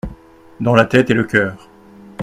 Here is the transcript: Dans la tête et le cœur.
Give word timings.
Dans 0.59 0.73
la 0.73 0.85
tête 0.85 1.11
et 1.11 1.13
le 1.13 1.25
cœur. 1.25 1.69